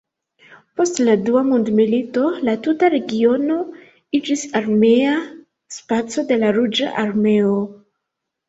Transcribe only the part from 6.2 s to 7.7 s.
de la Ruĝa Armeo.